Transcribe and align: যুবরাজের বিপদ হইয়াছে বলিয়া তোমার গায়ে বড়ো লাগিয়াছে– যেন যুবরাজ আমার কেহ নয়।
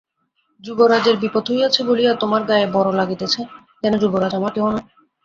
যুবরাজের 0.63 1.15
বিপদ 1.17 1.45
হইয়াছে 1.51 1.81
বলিয়া 1.83 2.11
তোমার 2.13 2.41
গায়ে 2.43 2.67
বড়ো 2.67 2.91
লাগিয়াছে– 2.91 3.49
যেন 3.83 3.93
যুবরাজ 3.97 4.33
আমার 4.35 4.51
কেহ 4.55 4.65
নয়। 4.67 4.85